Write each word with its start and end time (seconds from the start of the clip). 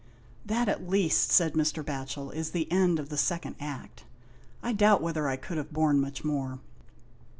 "That, 0.43 0.67
at 0.67 0.89
least," 0.89 1.31
said 1.31 1.53
Mr. 1.53 1.85
Batchel, 1.85 2.31
"is 2.33 2.49
the 2.49 2.71
end 2.71 2.97
of 2.97 3.09
the 3.09 3.17
second 3.19 3.53
Act. 3.59 4.03
I 4.63 4.73
doubt 4.73 5.03
whether 5.03 5.27
I 5.27 5.35
could 5.35 5.57
have 5.59 5.71
borne 5.71 6.01
much 6.01 6.23
more. 6.23 6.57